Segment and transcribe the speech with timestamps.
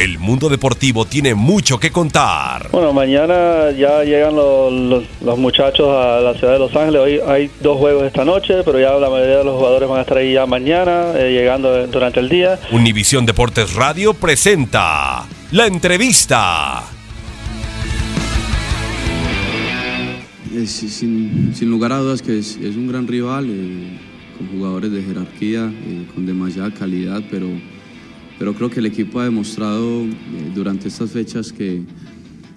[0.00, 2.70] El mundo deportivo tiene mucho que contar.
[2.72, 7.00] Bueno, mañana ya llegan los, los- los muchachos a la ciudad de Los Ángeles.
[7.02, 10.00] Hoy hay dos juegos esta noche, pero ya la mayoría de los jugadores van a
[10.00, 12.58] estar ahí ya mañana, eh, llegando durante el día.
[12.72, 16.82] Univisión Deportes Radio presenta la entrevista.
[20.66, 23.98] Sin, sin lugar a dudas que es, es un gran rival, eh,
[24.38, 27.46] con jugadores de jerarquía, eh, con demasiada calidad, pero,
[28.40, 30.08] pero creo que el equipo ha demostrado eh,
[30.54, 31.82] durante estas fechas que,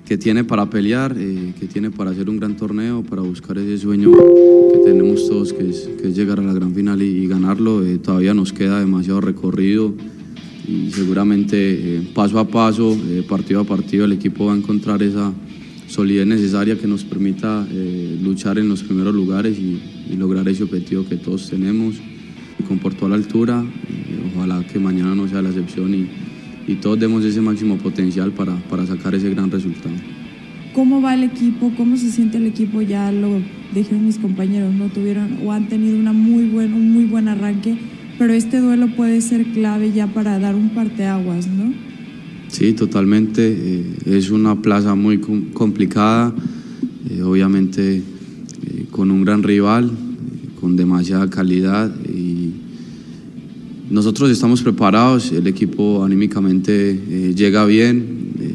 [0.05, 3.77] que tiene para pelear, eh, que tiene para hacer un gran torneo, para buscar ese
[3.77, 7.85] sueño que tenemos todos, que es, que llegar a la gran final y, ganarlo.
[7.85, 9.93] Eh, todavía nos queda demasiado recorrido
[10.65, 15.03] y seguramente eh, paso a paso, eh, partido a partido, el equipo va a encontrar
[15.03, 15.33] esa
[15.89, 17.67] solidez necesaria que nos permita
[18.21, 21.97] luchar en los primeros lugares y lograr ese objetivo que todos tenemos.
[22.67, 26.07] Comportó a la altura, y ojalá que mañana no sea la excepción y,
[26.67, 29.93] y todos demos ese máximo potencial para, para sacar ese gran resultado.
[30.73, 31.71] ¿Cómo va el equipo?
[31.77, 32.81] ¿Cómo se siente el equipo?
[32.81, 33.39] Ya lo
[33.75, 34.87] dijeron mis compañeros, ¿no?
[34.87, 37.75] Tuvieron o han tenido una muy buen, un muy buen arranque,
[38.17, 41.73] pero este duelo puede ser clave ya para dar un parteaguas, ¿no?
[42.47, 43.41] Sí, totalmente.
[43.55, 46.33] eh, es una plaza muy com- complicada,
[47.09, 48.01] eh, obviamente eh,
[48.89, 51.93] con un gran rival, eh, con demasiada calidad
[53.93, 58.33] nosotros estamos preparados, el equipo anímicamente eh, llega bien.
[58.39, 58.53] eh,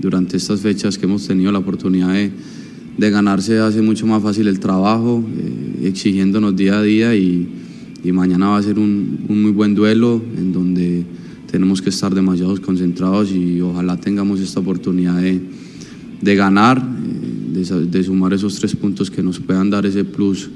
[0.00, 4.58] durante estas fechas que hemos tenido la oportunidad de, ganarse hace mucho más fácil el
[4.58, 7.46] trabajo, eh, exigiéndonos día a día y,
[8.10, 11.04] mañana va a ser un, muy buen duelo en donde
[11.50, 18.58] tenemos que estar demasiado concentrados y ojalá tengamos esta oportunidad de, ganar, de, sumar esos
[18.58, 20.48] tres puntos que nos puedan dar ese plus,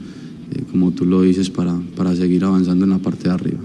[0.71, 3.61] como tú lo dices, para seguir avanzando en la parte de arriba.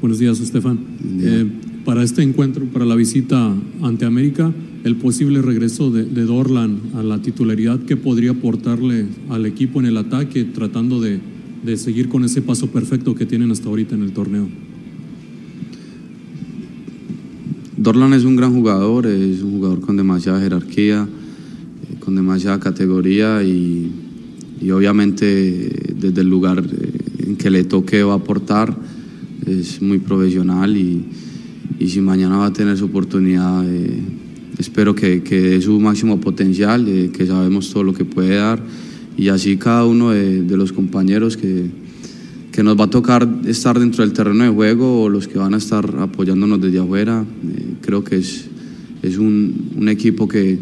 [0.00, 0.78] Buenos días, Estefan.
[1.22, 1.44] Eh,
[1.84, 4.52] para este encuentro, para la visita ante América,
[4.84, 9.86] el posible regreso de, de Dorlan a la titularidad, ¿qué podría aportarle al equipo en
[9.86, 11.18] el ataque, tratando de,
[11.64, 14.46] de seguir con ese paso perfecto que tienen hasta ahorita en el torneo?
[17.76, 23.42] Dorlan es un gran jugador, es un jugador con demasiada jerarquía, eh, con demasiada categoría
[23.42, 23.90] y,
[24.60, 26.62] y obviamente eh, desde el lugar
[27.18, 28.76] en que le toque va a aportar,
[29.48, 31.04] es muy profesional y,
[31.78, 34.00] y si mañana va a tener su oportunidad, eh,
[34.58, 38.62] espero que, que dé su máximo potencial, eh, que sabemos todo lo que puede dar
[39.16, 41.66] y así cada uno de, de los compañeros que,
[42.58, 45.54] que nos va a tocar estar dentro del terreno de juego o los que van
[45.54, 47.24] a estar apoyándonos desde afuera.
[47.24, 48.46] Eh, creo que es,
[49.00, 50.58] es un, un equipo que,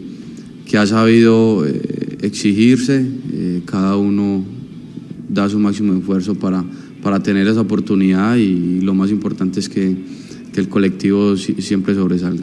[0.67, 4.45] que ha sabido eh, exigirse, eh, cada uno
[5.29, 6.65] da su máximo esfuerzo para,
[7.07, 9.95] para tener esa oportunidad y lo más importante es que,
[10.57, 12.43] el colectivo si- siempre sobresalga.